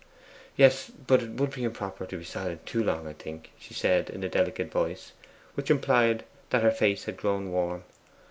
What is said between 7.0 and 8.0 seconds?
had grown warm.